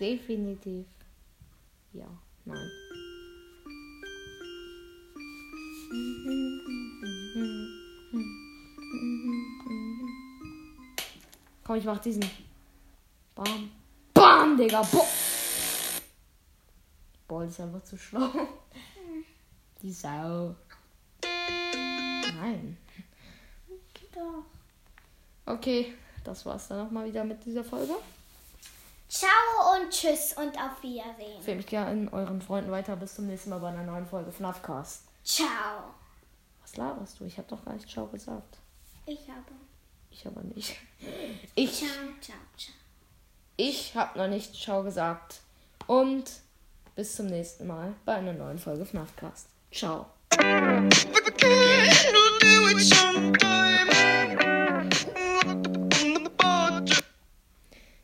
Definitiv. 0.00 0.86
Ja, 1.92 2.08
nein. 2.44 2.81
Komm, 11.64 11.76
ich 11.76 11.84
mach 11.84 11.98
diesen. 11.98 12.24
Bam. 13.34 13.70
Bam, 14.14 14.56
Digga. 14.56 14.82
Boah. 14.82 15.06
Boah, 17.28 17.42
das 17.42 17.52
ist 17.52 17.60
einfach 17.60 17.82
zu 17.84 17.96
schlau. 17.96 18.30
Die 19.82 19.92
Sau. 19.92 20.54
Nein. 21.22 22.78
Doch. 24.14 24.44
Okay, 25.46 25.94
das 26.24 26.44
war's 26.44 26.68
dann 26.68 26.84
nochmal 26.84 27.06
wieder 27.06 27.24
mit 27.24 27.44
dieser 27.44 27.64
Folge. 27.64 27.94
Ciao 29.08 29.74
und 29.74 29.90
tschüss 29.90 30.34
und 30.34 30.56
auf 30.56 30.82
Wiedersehen. 30.82 31.36
Empfehlt 31.36 31.56
mich 31.58 31.66
gerne 31.66 32.12
euren 32.12 32.40
Freunden 32.40 32.70
weiter. 32.70 32.96
Bis 32.96 33.14
zum 33.14 33.26
nächsten 33.26 33.50
Mal 33.50 33.58
bei 33.58 33.68
einer 33.68 33.84
neuen 33.84 34.06
Folge 34.06 34.32
FNAFcast. 34.32 35.11
Ciao. 35.24 35.94
Was 36.60 36.76
laberst 36.76 37.20
du? 37.20 37.24
Ich 37.24 37.38
habe 37.38 37.48
doch 37.48 37.64
gar 37.64 37.74
nicht 37.74 37.88
Ciao 37.88 38.06
gesagt. 38.06 38.58
Ich 39.06 39.28
habe. 39.28 39.52
Ich 40.10 40.26
aber 40.26 40.42
nicht. 40.42 40.76
Ich, 41.54 41.78
Ciao, 41.78 41.88
ciao, 42.20 42.36
ciao. 42.56 42.74
ich 43.56 43.94
habe 43.94 44.18
noch 44.18 44.28
nicht 44.28 44.54
Ciao 44.54 44.82
gesagt. 44.82 45.40
Und 45.86 46.30
bis 46.94 47.16
zum 47.16 47.26
nächsten 47.26 47.66
Mal 47.66 47.94
bei 48.04 48.14
einer 48.14 48.32
neuen 48.32 48.58
Folge 48.58 48.84
FNAFcast. 48.84 49.48
Ciao. 49.70 50.06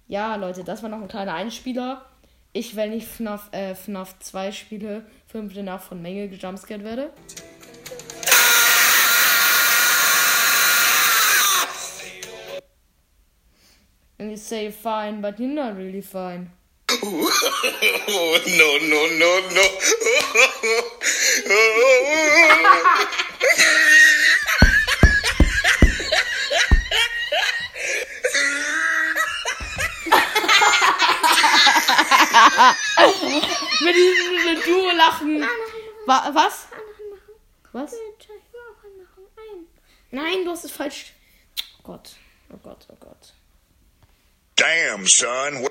Ja, 0.07 0.37
Leute, 0.37 0.64
das 0.64 0.83
war 0.83 0.88
noch 0.88 1.00
ein 1.00 1.09
kleiner 1.09 1.35
Einspieler. 1.35 2.04
Ich, 2.52 2.76
wenn 2.76 2.92
ich 2.92 3.06
FNAF, 3.06 3.52
äh, 3.52 3.74
FNAF 3.74 4.18
2 4.20 4.52
spiele, 4.52 5.04
fünfte 5.26 5.62
Nacht 5.62 5.84
von 5.84 6.00
Menge 6.00 6.28
gejumpscared 6.28 6.82
werde. 6.82 7.12
And 14.20 14.30
you 14.30 14.37
say 14.37 14.72
fine, 14.72 15.20
but 15.20 15.38
you're 15.38 15.48
not 15.48 15.76
really 15.76 16.02
fine. 16.02 16.50
Oh, 16.90 17.04
no, 18.56 18.78
no, 18.88 19.06
no, 19.18 19.40
no. 19.54 19.62
Mit 33.81 33.94
diesem 33.94 34.44
mit 34.44 34.66
Duo-Lachen. 34.66 35.46
Wa 36.07 36.31
was? 36.35 36.66
Was? 37.72 37.94
Nein, 40.11 40.44
du 40.44 40.51
hast 40.51 40.64
es 40.64 40.72
falsch. 40.72 41.12
Oh 41.79 41.83
Gott. 41.85 42.16
Oh 42.53 42.57
Gott, 42.62 42.87
oh 42.90 42.96
Gott. 42.98 43.35
Damn, 44.57 45.07
son. 45.07 45.67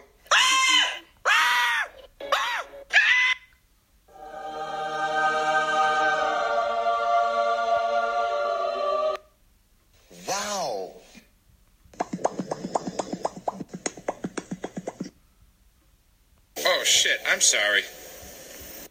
Shit. 16.88 17.20
I'm 17.32 17.42
sorry. 17.42 17.84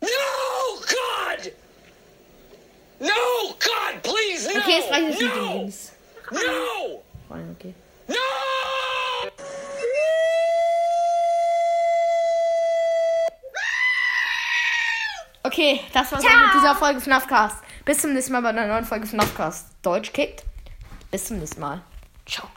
No, 0.02 0.08
God! 0.80 1.52
No, 3.00 3.54
God, 3.58 4.02
please, 4.02 4.46
no! 4.46 4.60
Okay, 4.60 4.78
es 4.78 4.90
reicht 4.90 5.08
jetzt 5.08 5.22
mit 5.22 5.34
den 5.34 5.44
no! 5.44 5.52
Links. 5.54 5.92
No! 6.30 7.02
Fine, 7.28 7.56
okay. 7.58 7.74
No! 8.08 8.16
Okay, 15.42 15.80
das 15.92 16.10
war's 16.12 16.24
auch 16.24 16.28
mit 16.28 16.54
dieser 16.54 16.74
Folge 16.74 17.00
FNAFcast. 17.00 17.58
Bis 17.84 18.00
zum 18.00 18.12
nächsten 18.12 18.32
Mal 18.32 18.42
bei 18.42 18.48
einer 18.48 18.66
neuen 18.66 18.84
Folge 18.84 19.06
FNAFcast. 19.06 19.68
Deutsch 19.82 20.12
kickt. 20.12 20.42
Bis 21.10 21.26
zum 21.26 21.38
nächsten 21.38 21.60
Mal. 21.60 21.82
Ciao. 22.26 22.48